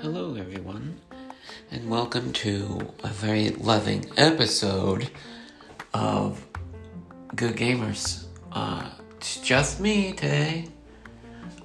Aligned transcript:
Hello, 0.00 0.34
everyone, 0.34 1.00
and 1.70 1.88
welcome 1.88 2.30
to 2.34 2.92
a 3.02 3.08
very 3.08 3.48
loving 3.48 4.04
episode 4.18 5.08
of 5.94 6.46
Good 7.34 7.56
Gamers. 7.56 8.26
Uh, 8.52 8.90
it's 9.16 9.40
just 9.40 9.80
me 9.80 10.12
today, 10.12 10.66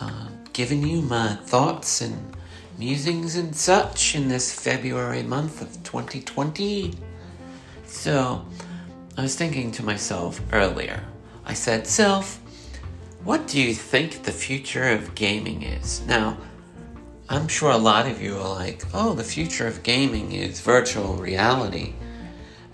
uh, 0.00 0.28
giving 0.54 0.82
you 0.86 1.02
my 1.02 1.34
thoughts 1.34 2.00
and 2.00 2.34
musings 2.78 3.36
and 3.36 3.54
such 3.54 4.14
in 4.14 4.28
this 4.28 4.58
February 4.58 5.22
month 5.22 5.60
of 5.60 5.70
2020. 5.82 6.94
So, 7.86 8.42
I 9.18 9.20
was 9.20 9.36
thinking 9.36 9.70
to 9.72 9.82
myself 9.82 10.40
earlier, 10.50 11.04
I 11.44 11.52
said, 11.52 11.86
Self, 11.86 12.40
what 13.22 13.46
do 13.46 13.60
you 13.60 13.74
think 13.74 14.22
the 14.22 14.32
future 14.32 14.88
of 14.88 15.14
gaming 15.14 15.62
is? 15.62 16.00
Now, 16.06 16.38
I'm 17.28 17.48
sure 17.48 17.70
a 17.70 17.78
lot 17.78 18.06
of 18.06 18.20
you 18.20 18.36
are 18.36 18.54
like, 18.54 18.82
oh, 18.92 19.14
the 19.14 19.24
future 19.24 19.66
of 19.66 19.82
gaming 19.82 20.32
is 20.32 20.60
virtual 20.60 21.14
reality. 21.14 21.94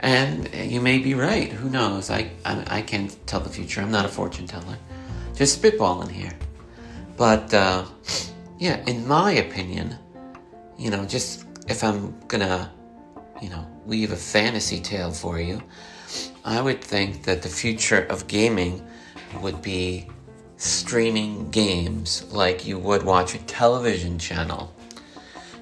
And 0.00 0.52
you 0.54 0.80
may 0.80 0.98
be 0.98 1.14
right. 1.14 1.52
Who 1.52 1.70
knows? 1.70 2.10
I, 2.10 2.30
I, 2.44 2.78
I 2.78 2.82
can't 2.82 3.14
tell 3.26 3.40
the 3.40 3.50
future. 3.50 3.80
I'm 3.80 3.92
not 3.92 4.04
a 4.06 4.08
fortune 4.08 4.46
teller. 4.46 4.76
Just 5.34 5.62
spitballing 5.62 6.10
here. 6.10 6.32
But, 7.16 7.52
uh, 7.54 7.84
yeah, 8.58 8.82
in 8.86 9.06
my 9.06 9.32
opinion, 9.32 9.96
you 10.78 10.90
know, 10.90 11.04
just 11.04 11.46
if 11.68 11.84
I'm 11.84 12.18
gonna, 12.26 12.72
you 13.40 13.50
know, 13.50 13.66
weave 13.86 14.10
a 14.10 14.16
fantasy 14.16 14.80
tale 14.80 15.12
for 15.12 15.38
you, 15.38 15.62
I 16.44 16.60
would 16.60 16.82
think 16.82 17.22
that 17.24 17.42
the 17.42 17.48
future 17.48 18.02
of 18.06 18.26
gaming 18.26 18.84
would 19.40 19.62
be 19.62 20.08
streaming 20.60 21.50
games 21.50 22.30
like 22.32 22.66
you 22.66 22.78
would 22.78 23.02
watch 23.02 23.34
a 23.34 23.38
television 23.44 24.18
channel. 24.18 24.70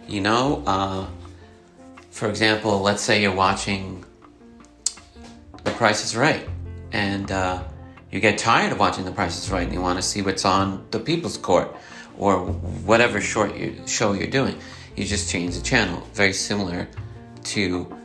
You 0.09 0.21
know, 0.21 0.65
uh, 0.67 1.07
for 2.11 2.29
example, 2.29 2.81
let's 2.81 3.01
say 3.01 3.23
you're 3.23 3.35
watching 3.35 4.05
The 5.63 5.71
Price 5.71 6.05
is 6.05 6.17
Right, 6.17 6.49
and 6.91 7.31
uh, 7.31 7.63
you 8.11 8.19
get 8.19 8.39
tired 8.39 8.73
of 8.73 8.81
watching 8.81 9.05
The 9.05 9.13
Price 9.13 9.39
is 9.39 9.49
Right 9.53 9.63
and 9.63 9.73
you 9.73 9.81
want 9.81 9.99
to 9.99 10.03
see 10.03 10.21
what's 10.21 10.45
on 10.45 10.85
The 10.91 10.99
People's 10.99 11.39
Court 11.39 11.77
or 12.19 12.47
whatever 12.85 13.21
short 13.21 13.57
you, 13.57 13.81
show 13.87 14.15
you're 14.15 14.27
doing. 14.27 14.59
You 14.97 15.05
just 15.05 15.31
change 15.31 15.55
the 15.55 15.63
channel. 15.63 16.03
Very 16.13 16.33
similar 16.33 16.89
to 17.45 17.97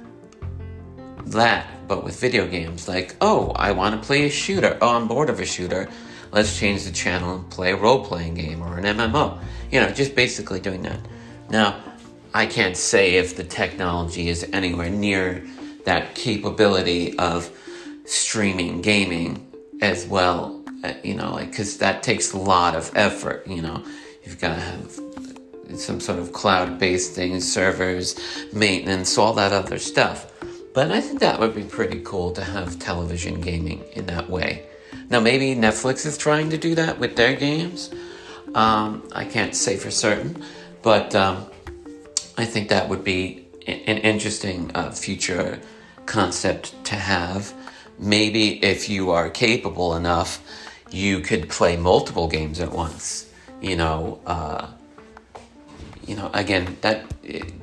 that, 1.25 1.66
but 1.88 2.03
with 2.03 2.19
video 2.19 2.45
games. 2.45 2.88
Like, 2.88 3.16
oh, 3.19 3.49
I 3.55 3.71
want 3.71 3.99
to 3.99 4.05
play 4.05 4.27
a 4.27 4.30
shooter. 4.30 4.77
Oh, 4.80 4.95
I'm 4.95 5.08
bored 5.08 5.31
of 5.31 5.39
a 5.39 5.45
shooter 5.45 5.89
let's 6.34 6.58
change 6.58 6.84
the 6.84 6.92
channel 6.92 7.36
and 7.36 7.50
play 7.50 7.72
a 7.72 7.78
role 7.78 8.03
playing 8.03 8.34
game 8.34 8.62
or 8.62 8.78
an 8.78 8.84
MMO. 8.84 9.39
You 9.72 9.80
know, 9.80 9.89
just 9.92 10.16
basically 10.16 10.59
doing 10.59 10.81
that. 10.81 11.00
Now, 11.50 11.81
I 12.34 12.48
can't 12.48 12.76
say 12.76 13.16
if 13.16 13.38
the 13.38 13.44
technology 13.44 14.28
is 14.28 14.50
anywhere 14.52 14.89
near 14.89 15.45
that 15.86 16.16
capability 16.16 17.17
of 17.20 17.50
streaming 18.06 18.81
gaming 18.81 19.48
as 19.81 20.08
well, 20.08 20.64
uh, 20.84 20.94
you 21.04 21.14
know, 21.14 21.34
like, 21.34 21.52
because 21.52 21.78
that 21.78 22.02
takes 22.04 22.34
a 22.34 22.38
lot 22.38 22.76
of 22.76 22.92
effort, 22.95 23.48
you 23.48 23.61
know. 23.61 23.84
You've 24.23 24.39
got 24.39 24.56
to 24.56 24.61
have 24.61 25.00
some 25.76 26.00
sort 26.00 26.20
of 26.20 26.34
cloud 26.34 26.80
based 26.80 27.14
things, 27.14 27.52
servers, 27.52 28.16
maintenance, 28.52 29.17
all 29.17 29.34
that 29.34 29.52
other 29.52 29.78
stuff. 29.78 30.31
But 30.73 30.92
I 30.92 31.02
think 31.02 31.20
that 31.20 31.39
would 31.39 31.54
be 31.54 31.64
pretty 31.64 32.02
cool 32.04 32.31
to 32.31 32.44
have 32.44 32.80
television 32.80 33.42
gaming 33.42 33.84
in 33.94 34.08
that 34.08 34.30
way. 34.30 34.66
Now, 35.09 35.19
maybe 35.19 35.55
Netflix 35.55 36.05
is 36.05 36.17
trying 36.17 36.49
to 36.52 36.58
do 36.58 36.75
that 36.75 36.99
with 36.99 37.16
their 37.16 37.36
games. 37.36 37.94
Um, 38.55 39.08
I 39.13 39.25
can't 39.25 39.55
say 39.55 39.77
for 39.77 39.91
certain, 39.91 40.44
but 40.81 41.16
um, 41.16 41.45
I 42.38 42.45
think 42.45 42.69
that 42.69 42.89
would 42.89 43.03
be 43.03 43.47
an 43.67 43.97
interesting 43.99 44.71
uh, 44.76 44.92
future 44.92 45.59
concept 46.05 46.83
to 46.86 46.95
have. 46.95 47.54
Maybe 47.99 48.64
if 48.64 48.89
you 48.89 49.11
are 49.11 49.30
capable 49.30 49.95
enough, 49.95 50.42
you 50.92 51.20
could 51.20 51.49
play 51.49 51.77
multiple 51.77 52.27
games 52.27 52.60
at 52.60 52.71
once. 52.71 53.31
You 53.61 53.77
know, 53.77 54.20
uh, 54.25 54.67
you 56.05 56.15
know, 56.15 56.30
again, 56.33 56.77
that 56.81 57.08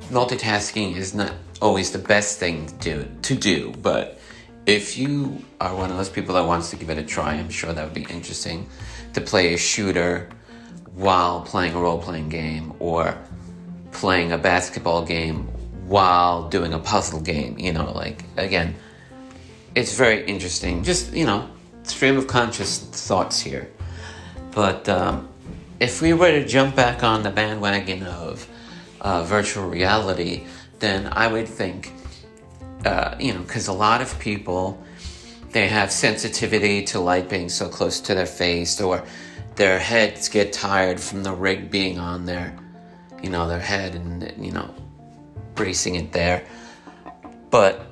multitasking 0.09 0.95
is 0.95 1.13
not 1.13 1.33
always 1.61 1.91
the 1.91 1.99
best 1.99 2.39
thing 2.39 2.65
to 2.65 2.73
do, 2.73 3.07
to 3.21 3.35
do, 3.35 3.73
but 3.81 4.19
if 4.65 4.97
you 4.97 5.43
are 5.59 5.75
one 5.75 5.89
of 5.89 5.97
those 5.97 6.09
people 6.09 6.35
that 6.35 6.45
wants 6.45 6.69
to 6.69 6.75
give 6.75 6.89
it 6.89 6.97
a 6.97 7.03
try, 7.03 7.33
I'm 7.33 7.49
sure 7.49 7.73
that 7.73 7.83
would 7.83 7.93
be 7.93 8.05
interesting 8.09 8.67
to 9.13 9.21
play 9.21 9.53
a 9.53 9.57
shooter 9.57 10.29
while 10.93 11.41
playing 11.41 11.73
a 11.73 11.79
role 11.79 11.99
playing 11.99 12.29
game 12.29 12.73
or 12.79 13.17
playing 13.91 14.31
a 14.31 14.37
basketball 14.37 15.05
game 15.05 15.47
while 15.87 16.47
doing 16.49 16.73
a 16.73 16.79
puzzle 16.79 17.21
game. 17.21 17.57
You 17.57 17.73
know, 17.73 17.91
like, 17.91 18.23
again, 18.37 18.75
it's 19.75 19.95
very 19.97 20.25
interesting. 20.25 20.83
Just, 20.83 21.13
you 21.13 21.25
know, 21.25 21.49
stream 21.83 22.17
of 22.17 22.27
conscious 22.27 22.79
thoughts 22.79 23.39
here. 23.39 23.69
But 24.51 24.87
um, 24.89 25.29
if 25.79 26.01
we 26.01 26.13
were 26.13 26.31
to 26.31 26.45
jump 26.45 26.75
back 26.75 27.03
on 27.03 27.23
the 27.23 27.31
bandwagon 27.31 28.03
of 28.03 28.47
uh, 28.99 29.23
virtual 29.23 29.67
reality, 29.67 30.45
then 30.79 31.09
I 31.11 31.27
would 31.27 31.47
think 31.47 31.91
uh, 32.85 33.15
you 33.19 33.33
know, 33.33 33.41
because 33.41 33.67
a 33.67 33.73
lot 33.73 34.01
of 34.01 34.17
people 34.19 34.83
they 35.51 35.67
have 35.67 35.91
sensitivity 35.91 36.83
to 36.83 36.99
light 36.99 37.29
being 37.29 37.49
so 37.49 37.67
close 37.67 37.99
to 38.01 38.15
their 38.15 38.25
face, 38.25 38.79
or 38.79 39.03
their 39.55 39.79
heads 39.79 40.29
get 40.29 40.53
tired 40.53 40.99
from 40.99 41.23
the 41.23 41.33
rig 41.33 41.69
being 41.69 41.99
on 41.99 42.25
their, 42.25 42.57
you 43.21 43.29
know, 43.29 43.47
their 43.47 43.59
head 43.59 43.95
and 43.95 44.33
you 44.43 44.51
know, 44.51 44.73
bracing 45.55 45.95
it 45.95 46.11
there. 46.13 46.45
But 47.49 47.85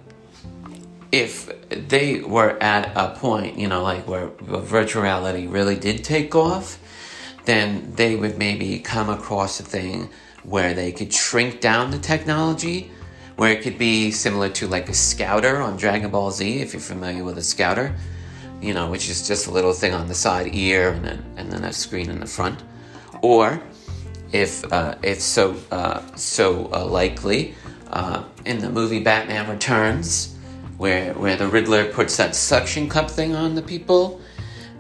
if 1.12 1.70
they 1.70 2.22
were 2.22 2.58
at 2.62 2.96
a 2.96 3.16
point, 3.18 3.58
you 3.58 3.68
know, 3.68 3.84
like 3.84 4.08
where 4.08 4.28
virtual 4.40 5.04
reality 5.04 5.48
really 5.48 5.76
did 5.76 6.04
take 6.04 6.34
off, 6.36 6.80
then 7.46 7.94
they 7.96 8.16
would 8.16 8.38
maybe 8.38 8.80
come 8.80 9.10
across 9.10 9.60
a 9.60 9.64
thing 9.64 10.10
where 10.44 10.74
they 10.74 10.92
could 10.92 11.14
shrink 11.14 11.60
down 11.60 11.92
the 11.92 12.00
technology 12.00 12.92
where 13.40 13.54
it 13.54 13.62
could 13.62 13.78
be 13.78 14.12
similar 14.12 14.50
to 14.50 14.68
like 14.68 14.90
a 14.90 14.94
scouter 14.94 15.62
on 15.62 15.78
Dragon 15.78 16.12
Ball 16.12 16.30
Z, 16.30 16.60
if 16.60 16.74
you're 16.74 16.82
familiar 16.82 17.24
with 17.24 17.38
a 17.38 17.42
scouter, 17.42 17.96
you 18.62 18.74
know, 18.74 18.92
which 18.92 19.10
is 19.10 19.26
just 19.26 19.48
a 19.48 19.52
little 19.52 19.72
thing 19.72 19.94
on 19.94 20.10
the 20.10 20.14
side 20.14 20.54
ear 20.54 20.92
and 20.92 21.06
then 21.06 21.24
and 21.38 21.50
then 21.50 21.64
a 21.64 21.72
screen 21.72 22.10
in 22.10 22.20
the 22.20 22.26
front, 22.26 22.62
or 23.22 23.62
if 24.34 24.70
uh, 24.74 24.96
it's 25.04 25.24
so 25.24 25.56
uh, 25.72 26.02
so 26.18 26.70
uh, 26.74 26.86
likely 26.86 27.56
uh, 27.92 28.26
in 28.44 28.60
the 28.60 28.70
movie 28.70 29.00
Batman 29.00 29.50
Returns, 29.50 30.36
where 30.78 31.14
where 31.14 31.38
the 31.38 31.48
Riddler 31.48 31.86
puts 31.94 32.18
that 32.18 32.36
suction 32.36 32.90
cup 32.90 33.10
thing 33.10 33.36
on 33.36 33.56
the 33.56 33.62
people, 33.62 34.20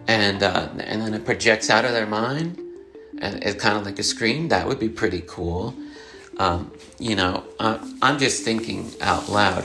and 0.08 0.44
uh, 0.44 0.68
and 0.80 1.02
then 1.02 1.14
it 1.14 1.24
projects 1.24 1.70
out 1.70 1.86
of 1.86 1.94
their 1.94 2.08
mind, 2.08 2.59
and 3.20 3.41
it's 3.41 3.64
kind 3.64 3.78
of 3.78 3.86
like 3.86 4.00
a 4.00 4.03
screen. 4.03 4.50
That 4.50 4.68
would 4.68 4.80
be 4.80 4.90
pretty 4.90 5.24
cool. 5.28 5.74
Um, 6.40 6.72
you 7.00 7.16
know, 7.16 7.44
uh, 7.60 7.80
I'm 8.02 8.20
just 8.20 8.44
thinking 8.44 8.92
out 9.02 9.30
loud. 9.30 9.64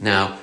Now, 0.00 0.38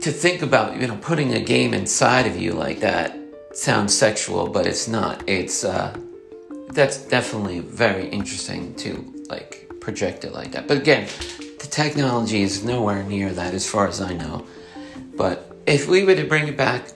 to 0.00 0.10
think 0.10 0.42
about, 0.42 0.80
you 0.80 0.86
know, 0.86 0.96
putting 0.96 1.34
a 1.34 1.40
game 1.40 1.72
inside 1.72 2.26
of 2.26 2.36
you 2.36 2.52
like 2.52 2.80
that 2.80 3.16
sounds 3.54 3.96
sexual, 3.96 4.48
but 4.48 4.66
it's 4.66 4.88
not. 4.88 5.26
It's, 5.28 5.64
uh, 5.64 5.96
that's 6.70 6.98
definitely 6.98 7.60
very 7.60 8.08
interesting 8.08 8.74
to, 8.76 9.24
like, 9.28 9.70
project 9.80 10.24
it 10.24 10.32
like 10.32 10.52
that. 10.52 10.66
But 10.66 10.78
again, 10.78 11.08
the 11.38 11.66
technology 11.66 12.42
is 12.42 12.64
nowhere 12.64 13.02
near 13.04 13.30
that 13.30 13.54
as 13.54 13.68
far 13.68 13.86
as 13.86 14.00
I 14.00 14.12
know. 14.12 14.46
But 15.16 15.56
if 15.66 15.88
we 15.88 16.04
were 16.04 16.16
to 16.16 16.24
bring 16.24 16.48
it 16.48 16.56
back 16.56 16.92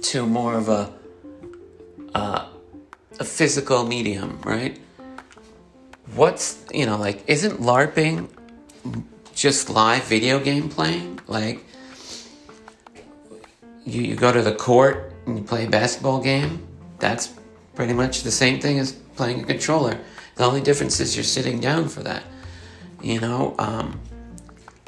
to 0.00 0.26
more 0.26 0.54
of 0.54 0.68
a, 0.68 0.92
uh, 2.14 2.48
a 3.20 3.24
physical 3.24 3.86
medium, 3.86 4.40
right? 4.44 4.78
What's 6.14 6.64
you 6.72 6.86
know 6.86 6.96
like 6.96 7.24
isn't 7.26 7.60
larping 7.60 8.28
just 9.34 9.70
live 9.70 10.04
video 10.04 10.38
game 10.38 10.68
playing? 10.68 11.20
Like 11.26 11.64
you, 13.84 14.02
you 14.02 14.16
go 14.16 14.32
to 14.32 14.42
the 14.42 14.54
court 14.54 15.12
and 15.26 15.38
you 15.38 15.44
play 15.44 15.66
a 15.66 15.70
basketball 15.70 16.20
game 16.20 16.66
that's 16.98 17.34
pretty 17.74 17.92
much 17.92 18.22
the 18.22 18.30
same 18.30 18.60
thing 18.60 18.78
as 18.78 18.92
playing 18.92 19.42
a 19.42 19.44
controller. 19.44 19.98
The 20.36 20.44
only 20.44 20.60
difference 20.60 21.00
is 21.00 21.16
you're 21.16 21.24
sitting 21.24 21.60
down 21.60 21.88
for 21.88 22.02
that 22.02 22.24
you 23.04 23.20
know? 23.20 23.54
Um, 23.58 24.00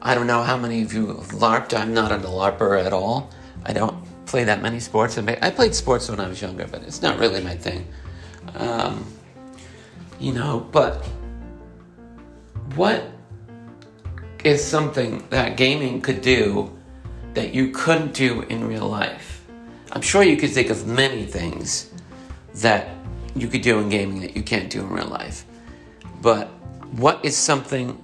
i 0.00 0.14
don't 0.14 0.26
know 0.26 0.42
how 0.42 0.56
many 0.56 0.82
of 0.82 0.92
you 0.92 1.08
have 1.08 1.32
larped. 1.32 1.78
I'm 1.78 1.92
not 1.92 2.12
a 2.12 2.18
larper 2.18 2.84
at 2.84 2.92
all. 2.92 3.30
I 3.64 3.72
don't 3.72 3.96
play 4.26 4.44
that 4.44 4.62
many 4.62 4.80
sports. 4.80 5.18
I 5.18 5.50
played 5.50 5.74
sports 5.74 6.08
when 6.08 6.20
i 6.20 6.28
was 6.28 6.40
younger 6.40 6.66
but 6.66 6.82
it's 6.82 7.02
not 7.02 7.18
really 7.18 7.42
my 7.42 7.54
thing. 7.54 7.86
Um, 8.54 9.04
you 10.18 10.32
know, 10.32 10.66
but 10.72 11.06
what 12.76 13.10
is 14.44 14.62
something 14.62 15.26
that 15.30 15.56
gaming 15.56 16.00
could 16.02 16.20
do 16.20 16.70
that 17.32 17.54
you 17.54 17.70
couldn't 17.70 18.12
do 18.12 18.42
in 18.42 18.68
real 18.68 18.86
life? 18.86 19.44
I'm 19.92 20.02
sure 20.02 20.22
you 20.22 20.36
could 20.36 20.50
think 20.50 20.68
of 20.68 20.86
many 20.86 21.24
things 21.24 21.90
that 22.56 22.90
you 23.34 23.48
could 23.48 23.62
do 23.62 23.78
in 23.78 23.88
gaming 23.88 24.20
that 24.20 24.36
you 24.36 24.42
can't 24.42 24.68
do 24.68 24.80
in 24.80 24.90
real 24.90 25.06
life. 25.06 25.44
But 26.20 26.48
what 26.92 27.24
is 27.24 27.36
something 27.36 28.02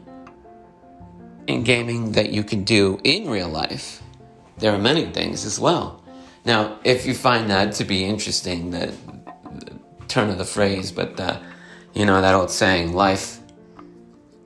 in 1.47 1.65
gaming 1.65 2.13
that 2.13 2.31
you 2.31 2.43
can 2.43 2.65
do 2.65 2.99
in 3.05 3.29
real 3.29 3.49
life? 3.49 4.03
There 4.59 4.73
are 4.73 4.79
many 4.79 5.07
things 5.07 5.45
as 5.45 5.61
well. 5.61 6.03
Now, 6.45 6.79
if 6.83 7.07
you 7.07 7.15
find 7.15 7.51
that 7.51 7.75
to 7.75 7.85
be 7.85 8.05
interesting, 8.05 8.71
the, 8.71 8.95
the 9.55 9.73
turn 10.09 10.31
of 10.31 10.39
the 10.39 10.45
phrase, 10.45 10.93
but 10.93 11.17
the, 11.17 11.41
you 11.95 12.07
know 12.07 12.21
that 12.21 12.35
old 12.35 12.51
saying, 12.51 12.93
life 12.95 13.39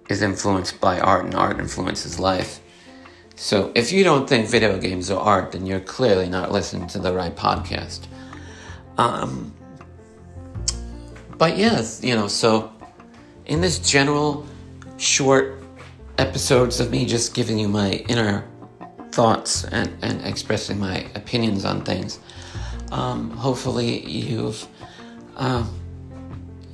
is 0.08 0.22
influenced 0.22 0.80
by 0.80 1.00
art 1.00 1.24
and 1.24 1.34
art 1.34 1.58
influences 1.58 2.18
life. 2.18 2.60
So 3.34 3.70
if 3.74 3.92
you 3.92 4.02
don't 4.02 4.28
think 4.28 4.48
video 4.48 4.78
games 4.78 5.10
are 5.10 5.20
art, 5.20 5.52
then 5.52 5.66
you're 5.66 5.80
clearly 5.80 6.28
not 6.28 6.52
listening 6.52 6.86
to 6.88 6.98
the 6.98 7.12
right 7.12 7.34
podcast. 7.36 8.06
Um, 8.96 9.54
but 11.36 11.58
yes, 11.58 12.02
you 12.02 12.14
know, 12.14 12.28
so 12.28 12.72
in 13.44 13.60
this 13.60 13.78
general 13.78 14.46
short 14.96 15.62
episodes 16.18 16.80
of 16.80 16.90
me 16.90 17.04
just 17.04 17.34
giving 17.34 17.58
you 17.58 17.68
my 17.68 17.92
inner 18.08 18.44
thoughts 19.12 19.64
and, 19.64 19.92
and 20.02 20.24
expressing 20.24 20.78
my 20.78 21.06
opinions 21.14 21.66
on 21.66 21.84
things, 21.84 22.20
um, 22.90 23.30
hopefully 23.32 24.06
you've, 24.06 24.66
uh, 25.36 25.66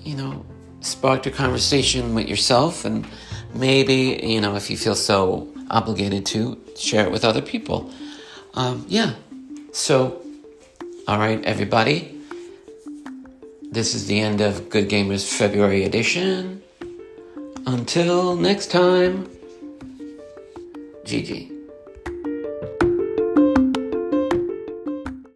you 0.04 0.16
know, 0.16 0.44
sparked 0.82 1.26
a 1.26 1.30
conversation 1.30 2.14
with 2.14 2.28
yourself 2.28 2.84
and 2.84 3.06
maybe, 3.54 4.20
you 4.22 4.40
know, 4.40 4.56
if 4.56 4.70
you 4.70 4.76
feel 4.76 4.94
so 4.94 5.48
obligated 5.70 6.26
to, 6.26 6.60
share 6.76 7.06
it 7.06 7.12
with 7.12 7.24
other 7.24 7.42
people. 7.42 7.90
Um, 8.54 8.84
yeah. 8.88 9.14
So, 9.72 10.22
all 11.08 11.18
right, 11.18 11.42
everybody. 11.44 12.18
This 13.70 13.94
is 13.94 14.06
the 14.06 14.20
end 14.20 14.42
of 14.42 14.68
Good 14.68 14.90
Gamers 14.90 15.26
February 15.26 15.84
edition. 15.84 16.62
Until 17.66 18.36
next 18.36 18.70
time, 18.70 19.28
GG. 21.04 21.61